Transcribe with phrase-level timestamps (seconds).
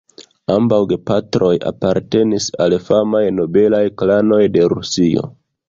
[0.53, 5.31] Ambaŭ gepatroj apartenis al famaj nobelaj klanoj de Rusio.